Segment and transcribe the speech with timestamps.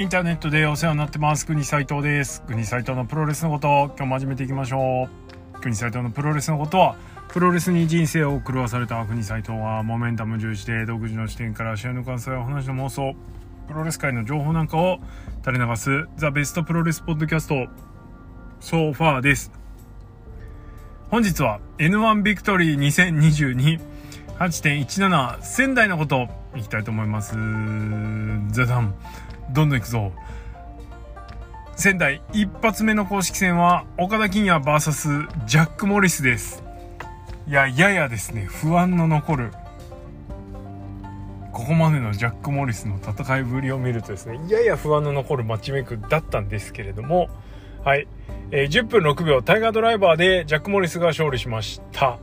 [0.00, 1.44] インターネットでお世話になってます。
[1.44, 2.40] 国斉藤です。
[2.46, 5.10] 国斉藤のプロレスのこと今日も始めていきましょ
[5.54, 5.60] う。
[5.60, 6.96] 国斉藤のプロレスのことは
[7.28, 9.04] プロレスに人生を狂わされた。
[9.04, 13.14] 国斉藤はモメンタム重視で独自の視点から試合の感想やお話の妄想。
[13.68, 15.00] プロレス界の情報なんかを
[15.44, 17.66] 垂れ流す the best プロレス podcast。
[18.58, 19.52] ソファーです。
[21.10, 23.78] 本日は N1 ビクトリー
[24.38, 26.26] 2022.8.17仙台のこと
[26.56, 27.32] いきたいと思います。
[28.52, 28.94] ザダン
[29.52, 30.12] どんどんいくぞ。
[31.76, 36.62] 仙台一発目の公式戦は岡田金也 VS ジャック・モリスです。
[37.46, 38.44] いやややですね。
[38.44, 39.52] 不安の残る。
[41.52, 47.28] ここまでのジャック・モリスの戦いぶりを見るとですねやや不安の残るマッチメイクだったんですけれども
[47.84, 48.06] はい、
[48.50, 52.18] えー、10分6秒タイガードライバーでジャック・モリスが勝利しました。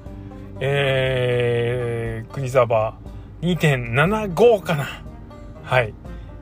[0.59, 2.95] えー、国沢
[3.41, 4.87] 2.75かな。
[5.63, 5.93] はい。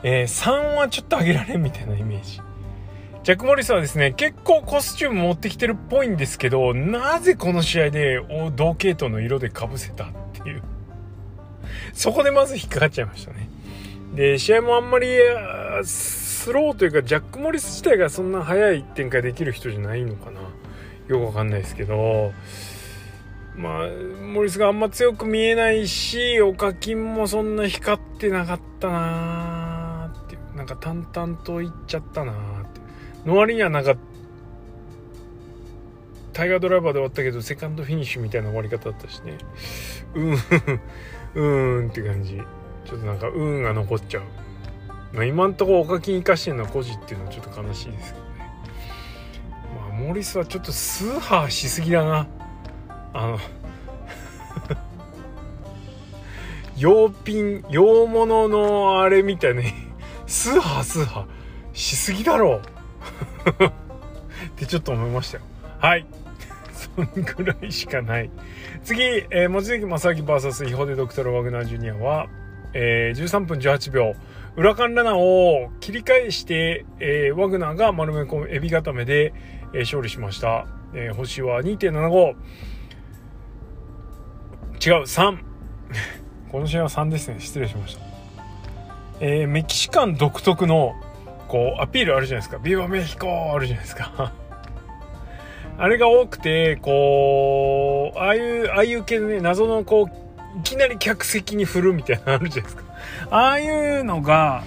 [0.07, 2.39] えー、3はちょっと上げられんみたいなイメージ。
[3.23, 8.21] ジャック・モリスはですね、結構コスチューム持ってきてるっぽいんですけど、なぜこの試合で
[8.55, 10.61] 同系統の色で被せたっていう。
[11.91, 13.49] そこでまず引っかかっちゃいましたね。
[14.13, 15.07] で、試合もあんまり、
[15.83, 20.39] スローというか、ジャック・モリス自体がそんな速い展開できる人じゃないのかな。
[21.07, 22.31] よくわかんないですけど、
[23.55, 23.87] まあ、
[24.21, 29.44] モリスがあんま強く見えないし、オカキンもそんな光ってなかったな
[30.65, 32.81] なんか淡々といっちゃったなーって。
[33.29, 33.95] の割にはなんか
[36.33, 39.37] タイガードライバーで終わったけどセカンドフィニッシュみたいな終わり方だったしね。
[40.15, 40.37] うん
[41.35, 41.43] う
[41.83, 42.41] んって感じ。
[42.83, 44.23] ちょっとなんかうんが残っちゃう、
[45.13, 48.31] まあ、今んとこお課金生かしてるのは孤児っていうのはちょっと悲しいですけどね。
[49.75, 52.27] まあモリスはちょっとスーハーしすぎだな。
[53.13, 53.37] あの
[56.75, 59.61] 洋品洋物のあれみたいな。
[60.27, 61.25] スーハースーハー
[61.73, 62.61] しすぎだろ。
[63.59, 63.71] う っ
[64.55, 65.43] てちょっと思いましたよ。
[65.79, 66.05] はい。
[66.71, 68.29] そんぐらいしかない。
[68.83, 72.27] 次、えー、望月正明 VS 違法でドクトル・ワグナー・ジュニアは、
[72.73, 74.13] えー、13分18秒。
[74.55, 79.33] 裏カンラナを切り返して、えー、ワグナーが丸め込むエビ固めで、
[79.73, 82.35] えー、勝利しました、えー、星は2.75
[84.85, 85.37] 違う3
[86.51, 87.37] この試合は3ですね。
[87.39, 88.14] 失礼しました。
[89.19, 90.95] えー、メキシカン独特の
[91.47, 94.31] こうアピールあるじゃないですか「ビバメヒコ!」あるじゃないですか
[95.77, 102.93] あれが多くてこうああいうああいう系のね謎のこういきなり客席に振るみたいなのあるじゃないですか
[103.29, 104.63] ああいうのが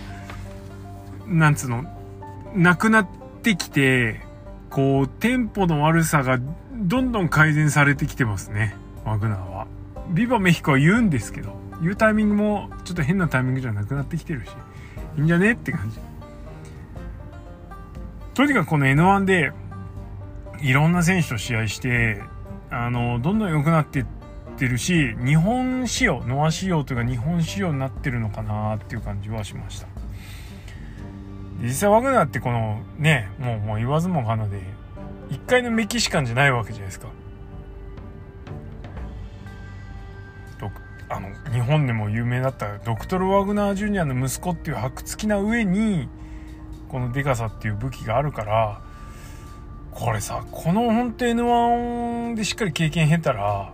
[1.27, 1.85] なんつうの
[2.55, 3.09] なくなっ
[3.43, 4.21] てきて
[4.71, 6.39] こうテンポの悪さが
[6.73, 9.67] どんどん改善されてきてますねワグナーは。
[10.11, 14.51] ビバメヒコは言うんですけど言うタイミングもちょっと変なタイミングじゃなくなってきてるし
[15.17, 15.99] いいんじゃねって感じ。
[18.35, 19.53] とにかくこの N1 で
[20.61, 22.23] いろんな選手と試合して
[22.71, 24.05] あのどんどん良くなってっ
[24.59, 29.87] てるし日本仕様ノア仕様というか日本仕様になってるのかなっていう感じはしました。
[31.61, 34.61] 実際ワグナーってこのねもうもう言わずもがなで
[35.31, 37.09] 1回のメキシカンじゃないわけじゃないですか。
[41.11, 46.09] あの日本でも有名だったドクトル・ワグナー・ジュニアの息子っていう白付きな上に
[46.89, 48.81] このデカさっていう武器があるから
[49.91, 53.73] これさこの本当 N1 でしっかり経験経たら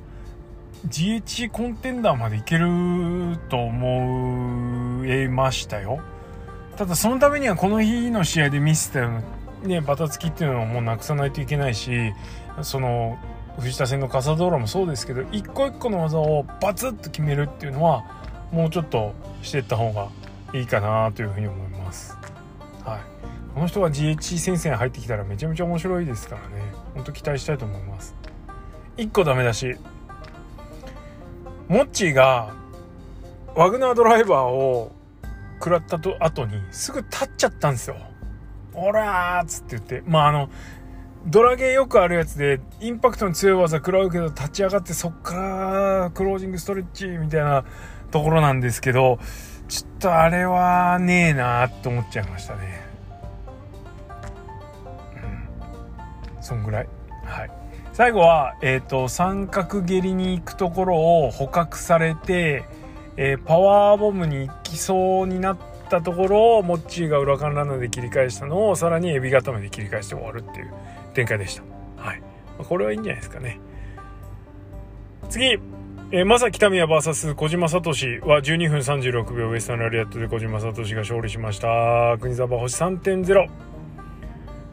[0.86, 6.00] GH コンテンダーまでいけると思いましたよ。
[6.76, 9.22] ただそのためにはこの日の試合で見せたような
[9.68, 12.12] ねバタつきっていうのをもうなくさないといけないし
[12.62, 13.18] その
[13.58, 18.04] 藤田戦の笠道路もそうですけど一個一個の技をバツッと決めるっていうのは
[18.52, 20.08] もうちょっとしていった方が
[20.52, 22.16] いいかなというふうに思います。
[22.84, 23.00] はい、
[23.54, 26.62] この人が GH 戦線入ってきたらめちゃめちゃ面白いですからね
[26.94, 28.14] ほんと期待したいと思います。
[28.96, 29.76] 1個ダメだし
[31.68, 32.54] モッチーが
[33.54, 34.92] ワグナードライバーを
[35.58, 37.96] 食らったと後にすぐ立っちゃったんですよ。
[38.74, 40.50] オラーっつって言ってまああの
[41.26, 47.64] ドラゲーよくあるやつで、インパクトの強い技食らうけど、立ち上がってそっからクロージングストレッチみたいな
[48.10, 49.18] ところなんですけど、
[49.68, 52.86] ちょっとあれはねえなって思っちゃいましたね。
[56.36, 56.42] うん。
[56.42, 56.88] そんぐらい。
[57.24, 57.50] はい。
[57.94, 62.64] 最後は、えっ、ー、と、三角蹴りに行くところを捕獲されて、
[63.16, 65.56] えー、パワーボムに行きそうになっ
[65.88, 70.74] たところをモッチーが裏ンランナーで切り返したのをさらにエビ固めで切り返して終わるっていう
[71.14, 71.62] 展開でした。
[71.96, 72.22] はい。
[72.58, 73.58] これはいいんじゃないですかね。
[75.28, 75.58] 次、
[76.10, 83.48] えー、正木民也 VS 小島聡は12分36秒ウエスタンラリアットで小島聡が勝利しました国沢星3.0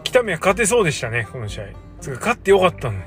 [0.03, 1.65] 北宮勝てそうでしたねこの試合
[1.99, 3.03] つか勝ってよかったのに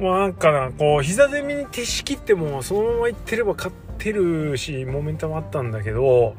[0.00, 6.34] もうなんかなこう膝攻めに徹しきってもそのままいってれば勝ってるしモメンタムあったんだけど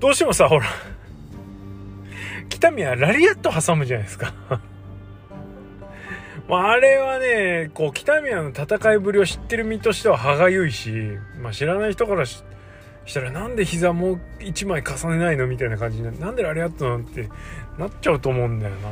[0.00, 0.66] どうしてもさほら
[2.52, 4.34] 北宮ラリアット挟むじゃないですか。
[6.48, 12.44] まあ、あれはね、こう、北宮の戦いぶりを知ってる身としては歯がゆいし、まあ、知らない人からし
[13.14, 17.30] たら、なんで膝もう1枚重ねないのみたいな感じにななんであれやったのって
[17.78, 18.88] なっちゃうと思うんだよな。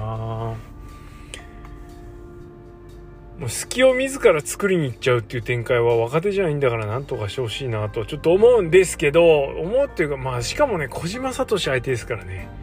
[3.41, 12.60] もう隙を自ら作りに行っちゃうっていう展開は若手じゃないんだからなんとかしてほしいなとちょっと思うんですけど思うっていうかまあしかもね小島聡相手ですからね。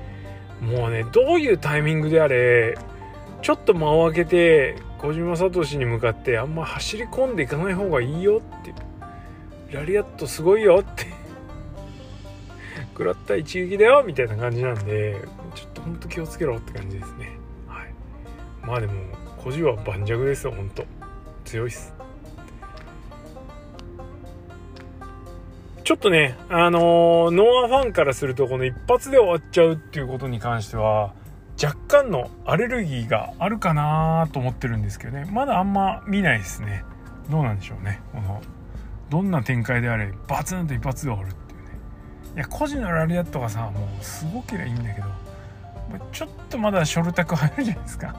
[0.61, 2.77] もうねどういうタイミングであれ
[3.41, 8.73] ちょっと間を空けて小島聡に向かってあんま走り込んでいかない方がいいよって。
[9.71, 11.07] ラリアットすごいよって。
[12.93, 15.21] 食らった一撃だよみたいな感じなんで
[15.53, 17.37] ちょっとほんと気をつけろって感じですね。
[17.67, 17.93] はい。
[18.65, 18.93] まあでも
[19.37, 20.85] 小島は盤石ですよほんと。
[21.45, 21.96] 強いっす。
[25.87, 31.13] ちょっとねあのー、ノアファンからするとこの一発で終わっちゃうっていうことに関しては
[31.63, 35.29] 若干のアレルギーがあるかなと思ってるんですけどね。
[35.31, 36.83] まだあんま見ないですね。
[37.31, 38.01] どうなんでしょうね。
[38.11, 38.41] この
[39.09, 41.65] どんな展開であれバツンと一発で終わるっていうね。
[42.35, 45.07] いや個人のラリアットがさもうすごければいいんだけど
[46.11, 48.13] ちょっとまだショルタク入るじゃないですか。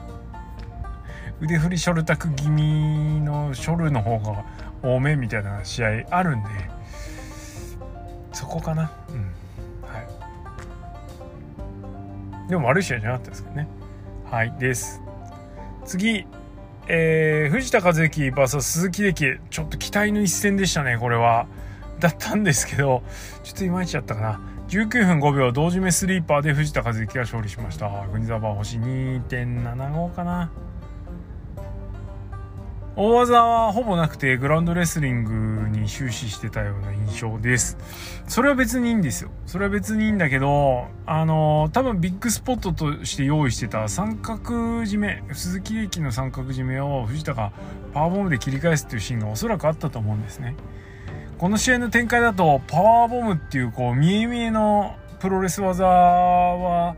[1.39, 4.43] 腕振りショルタク気味のショルの方が
[4.81, 6.49] 多めみたいな試合あるんで
[8.49, 9.39] こかなうん
[12.49, 13.67] でも悪い試合じゃなかったですけどね。
[14.25, 15.01] はい、です。
[15.85, 16.25] 次、
[16.87, 19.39] えー、藤田和之 VS 鈴木力。
[19.51, 21.45] ちょっと期待の一戦でしたね、これは。
[21.99, 23.03] だったんですけど、
[23.43, 24.41] ちょっといまいちだったかな。
[24.69, 27.87] 19分5秒同時目スリーパーで藤田和之が勝利しました。
[28.11, 30.51] 国沢星2.75かな。
[33.01, 37.77] 大技はほぼなくてグラウンドレスリングに終始してたような印象です。
[38.27, 39.31] それは別にいいんですよ。
[39.45, 47.53] それは別にいいんだけど、あの、多分ビッグスポットとして用意してた三角締め、鈴木駅の三角締めを藤田が
[47.93, 50.57] パワーボムで切り返すっていうシーンがおそらくあったと思うんですね。
[51.37, 56.97] この試合の展開だとパワーボムっていうこう見え見えのプロレス技は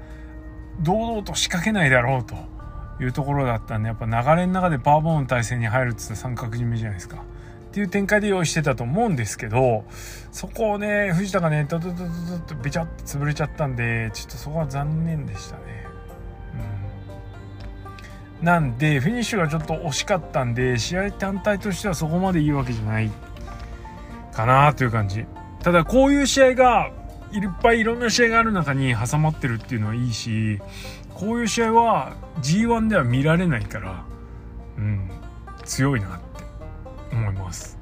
[0.80, 2.51] 堂々と仕掛けないだろうと。
[3.02, 7.18] いうところだったんでやっぱ流れの中でパワーボンの体勢に入るっつったら三角締めじゃないですか。
[7.18, 9.86] っていう展開で用意してたと思うんですけど
[10.34, 15.62] そこをね藤田がねドドドドドとべちゃって潰れちゃったんでちょっとそこは残念でしたね。
[18.40, 23.10] うん、なんでフィニッシュがちょっと惜しかったんで試合単体としてはそこまでいいわけじゃない
[24.34, 25.26] かなという感じ。
[25.64, 26.92] ただこういう試合が
[27.32, 30.60] いっぱいいろんな試合がある中に挟まってるっていうのはいいし
[31.14, 34.04] こういう試合は G1 では見られないから、
[34.78, 35.10] うん、
[35.64, 36.26] 強いなって
[37.12, 37.78] 思います。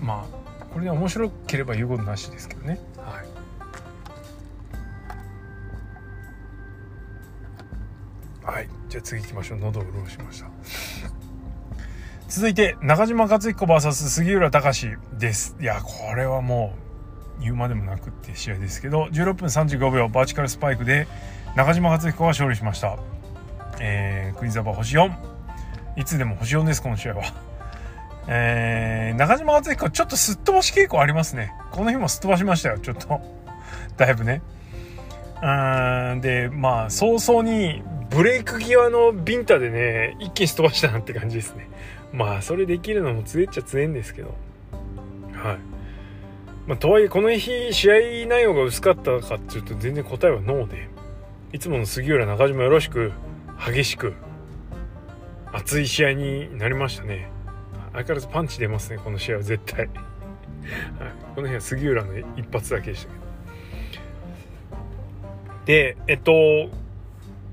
[0.00, 0.34] まあ
[0.72, 2.80] これで面白ければ言うことなしですけどね。
[2.96, 3.26] はい。
[8.56, 8.68] はい。
[8.88, 9.58] じゃあ次行きましょう。
[9.58, 10.48] 喉を潤しました。
[12.28, 14.88] 続いて中島克彦 VS 杉浦隆
[15.18, 15.56] です。
[15.60, 16.84] いやこれはもう
[17.40, 21.06] 言うまでもなくって試合ですけど16分35秒バーチカルスパイクで
[21.56, 22.98] 中島克彦が勝利しました、
[23.80, 25.34] えー、クイズアバ星4
[25.96, 27.22] いつでも星4ですこの試合は。
[28.26, 31.52] えー、中島克彦ちょっとすっ飛ばし傾向ありますね。
[31.70, 33.20] この日もすっ飛ばしましたよちょっと。
[33.96, 34.42] だいぶね。
[35.42, 41.68] うんでまあ早々にブレイク際のビンタでね一気にすっ飛ばしたなって感じですね。
[42.12, 44.34] まあそれできるのも強いっちゃ強いんですけど。
[45.34, 45.73] はい。
[46.66, 47.94] まあ、とはいえこの日試合
[48.26, 50.88] 内容が薄かったかっていうと全然答えはノーで。
[51.52, 53.12] いつもの杉浦中島よろしく
[53.64, 54.14] 激しく
[55.52, 57.30] 熱い試合になりましたね。
[57.92, 59.88] 相変わらずパンチ出ますねこの試合は絶対、
[61.36, 63.24] この日は杉浦の一発だけでしたけど。
[65.64, 66.70] でえっと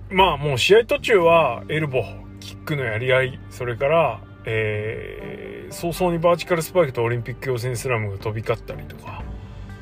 [0.10, 9.24] まあもう試合途中はエルボーキックのやり合いそれからえー、早々にバーチカルスパイクとオリンピック予選スラムが飛び交ったりとか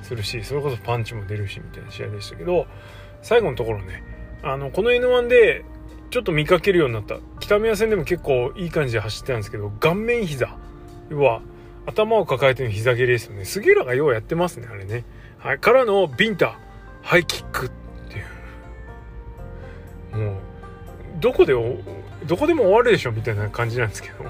[0.01, 2.67] するしそれこそパンチも出るしみたいな試合でしたけど
[3.22, 4.03] 最後のところね
[4.43, 5.65] あのこの N1 で
[6.12, 7.17] ちょっと見かけるようになった。
[7.39, 10.58] 北宮戦でも結構いい感じで走ってたんですけど顔面膝
[11.10, 11.41] 要は
[11.86, 13.46] 頭を抱えての膝蹴りですよね。
[13.46, 15.03] 杉浦がようやってますねあれね。
[15.38, 16.60] はいからのビンタ
[17.01, 17.72] ハイキックっ
[18.10, 18.22] てい
[20.22, 20.25] う。
[20.25, 20.36] もう
[21.19, 21.53] どこで
[22.25, 24.25] どこでも終わるでしょみたいな感じなんですけど。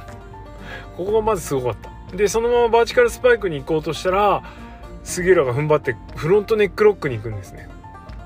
[0.99, 1.75] ここがまずすごかっ
[2.09, 2.17] た。
[2.17, 4.43] でそのままバーチカルスパイクに行こうとしたら
[5.05, 7.69] 杉浦が踏ん張ってフロントネックロックに行くんですね。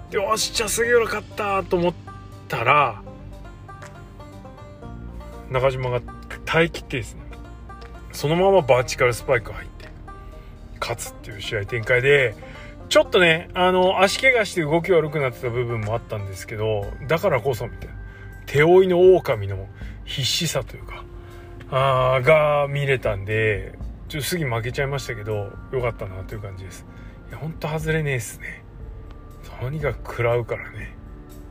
[0.10, 1.94] よっしゃあ杉浦勝ったと思っ
[2.48, 3.03] たら
[5.51, 6.01] 中島が
[6.46, 7.22] 耐えきってですね。
[8.12, 9.89] そのままバーチカルスパイク入って
[10.80, 12.34] 勝つっていう試合展開で
[12.89, 17.94] ちょっとねあの足怪我して動き悪くなってた部分もあったんですけどだからこそみたいな。
[18.48, 19.68] 手負いの狼の
[20.06, 21.03] 必死さというか
[21.75, 23.74] あが見れたんで
[24.08, 26.86] ちょっと次負けちゃいましたけどよかったなという感じです。
[27.30, 28.63] いやほんと外れねえっすね。
[29.60, 30.96] とにかく食らうからね。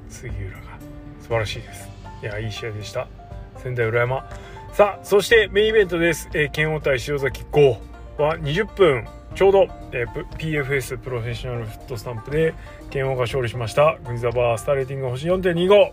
[0.08, 0.78] 杉浦が。
[1.20, 1.88] 素晴らしいです。
[2.22, 3.08] いやいい試合でした。
[3.56, 4.28] 仙台浦山。
[4.72, 7.78] さあそしてメインイベントです、えー、剣王対塩崎5
[8.16, 12.54] は20分ちょうど、えー、PFS プロフェッショナルフットスタンプで
[12.90, 13.98] 剣王が勝利しました。
[14.04, 15.92] グンザバースターレーティング星4.25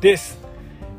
[0.00, 0.40] です、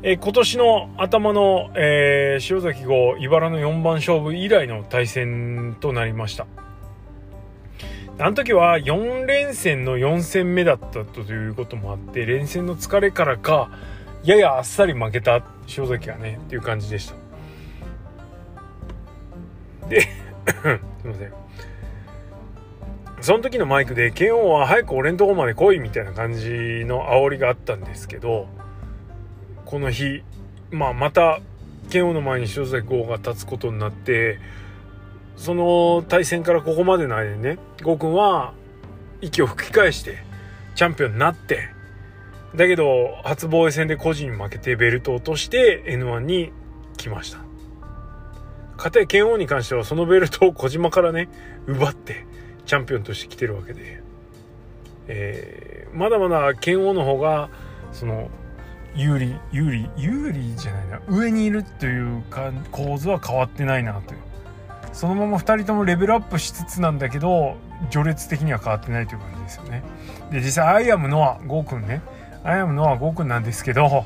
[0.06, 6.46] え、今年の頭の、えー、塩崎号茨の4番勝負以来の対戦となりました。
[8.18, 13.70] あの時は4連戦の4戦目だったということもあって連戦の疲れからか
[14.22, 15.42] ややあっさり負けた
[15.74, 17.14] 塩崎がねっていう感じでした。
[19.88, 21.32] で すいません。
[23.22, 26.50] その時のマイクで剣王は早く俺んとこまで来いみたいな感じ
[26.84, 28.48] の煽りがあったんですけど
[29.64, 30.22] この日
[30.70, 31.40] まあまた
[31.90, 34.38] 剣王の前に塩崎豪が立つことになって
[35.36, 38.54] その対戦からここまでの間にね郷君は
[39.20, 40.18] 息を吹き返して
[40.74, 41.68] チャンピオンになって
[42.54, 46.52] だけど初防衛戦で個人に負けてベルトを落として N1 に
[46.96, 47.44] 来ました。
[48.76, 51.28] かたや剣王に関してはそのベルトを小島からね
[51.66, 52.26] 奪って
[52.66, 54.02] チャンピオンとして来てるわけで、
[55.06, 57.50] えー、まだまだ剣王の方が
[57.92, 58.28] その
[58.94, 61.00] 有利有利有利じゃないな。
[61.08, 64.20] 上にいるというか構図は変わってないなという。
[64.92, 67.56] そのまま2人ともレベルアップしつつなんだけど
[67.90, 69.82] 序列的には変わってないという感じですよね。
[70.30, 72.00] で実際 I am NOAH ゴーくんね。
[72.44, 74.04] I am NOAH ゴーくんなんですけど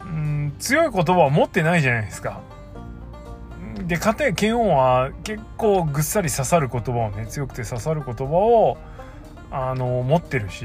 [0.00, 2.40] うん強い言葉を持ってないじゃないですか。
[3.86, 8.78] で片や拳王は結構ぐっさり刺さる言葉をね強くて刺さる言葉を
[9.52, 10.64] あの持ってるし、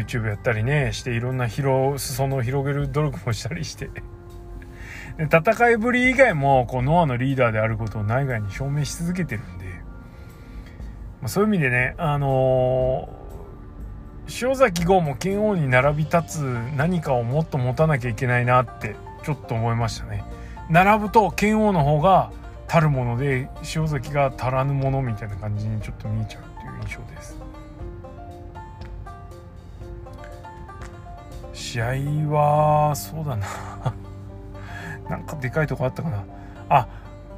[0.00, 3.90] YouTube やったりねしていろんな広裾野を広げる努力もしたりして。
[5.18, 13.22] 戦いぶり以外もこうノアのリーダーであることを内外に証明し続けてるんで、まあ、そういう意味でねあのー
[14.40, 16.40] 塩崎豪も剣王に並び立つ
[16.76, 20.24] 何かをもっと持たなきゃいけないなってちょっと思いましたね。
[20.70, 22.30] 並ぶと剣王の方が
[22.68, 27.51] 足るもので塩崎が足らぬものみたいな感じにちょっと見えちゃうっていう印象です。
[31.72, 31.86] 試合
[32.30, 33.46] はそうだな。
[35.08, 36.24] なんかでかいとこあったかな。
[36.68, 36.86] あ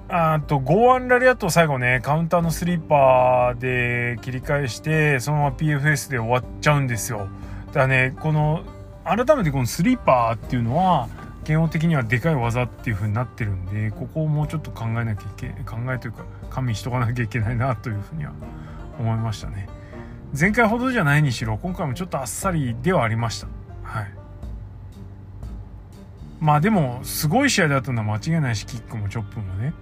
[0.08, 7.28] あとゴーアンラリアットを最後ねカウンターのスリーパーで切り返してそのまま PFS で終わっちゃうんですよ。
[7.68, 8.64] だからねこの
[9.04, 11.08] 改めてこのスリーパーっていうのは
[11.44, 18.32] 剣王的にはでかい技っていう風になってるんでここをもうちょっと考えなきゃいけ考えというか加味しとかなきゃいけないなというふうには
[18.98, 19.68] 思いましたね。
[20.38, 23.46] 前回ほどじゃないにしろ今回もちょっとあっさりではありました。
[23.84, 24.23] はい。
[26.44, 29.72] まあでもすごい試合だったのは間違いないしキックもチョップもね。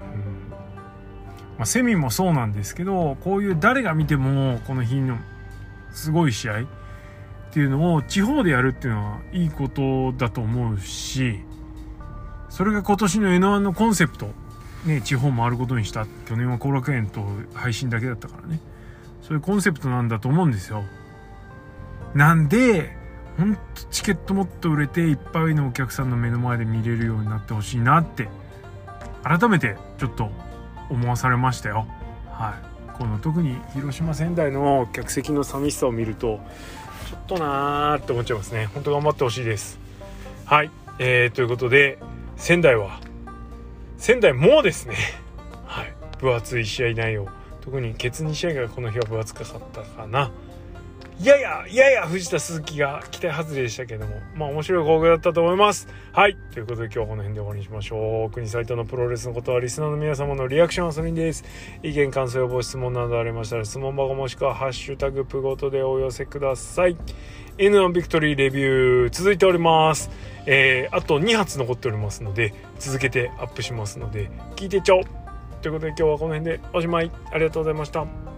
[0.00, 0.50] うん。
[0.50, 0.58] ま
[1.60, 5.16] あ、セミもそうなんですけどこういう誰が見てもこの日の
[5.92, 6.66] すごい試合っ
[7.52, 11.38] ていうのを地方でやるっていうのはいいことだと思うし
[12.48, 14.30] それが今年の N1 のコンセプト、
[14.84, 18.58] ね、地方回ることにした去年は後楽園と配信だけだったからね。
[19.20, 20.82] そういうコンセプトなんだと思うんですよ。
[22.14, 23.01] なんで
[23.38, 23.60] ほんと
[23.90, 28.28] チケットもっと売れていっぱいのお客さんの目の前で見れるようになってほしいなって
[29.22, 30.30] 改めてちょっと
[30.90, 31.86] 思わされましたよ。
[32.30, 32.60] は
[32.94, 36.40] い、この特に広島仙台の客席の寂しさを見ると
[37.08, 38.66] ちょっとなーって思っちゃいますね。
[38.66, 39.78] 本当頑張ってほしいです。
[40.44, 41.98] はい、えー、ということで
[42.36, 43.00] 仙台は
[43.96, 44.96] 仙台もですね、
[45.64, 47.28] はい、分厚い試合内容
[47.60, 50.30] 特にケツ2試合がこの日は分厚かったかな。
[51.22, 54.16] やややや藤田鈴木が期待外れでしたけども。
[54.34, 55.86] まあ面白い工具だったと思います。
[56.12, 56.36] はい。
[56.52, 61.44] ということで今日はこの辺で終わりにしましょう国サイトのプロレスのことはリスナーの皆様のリアクション遊びです。
[61.84, 66.96] 意見感想予防質問などありましたら質問箱もしくはハッシュタグプごとでお寄せください。
[67.56, 70.10] N1 ビクトリーレビュー続いております。
[70.46, 75.02] えー、あと2発残っておりますので続けてアップしますので聞いてちょ。
[75.60, 77.12] ということで今日はこの辺でおしまい。
[77.30, 78.31] ありがとうございました。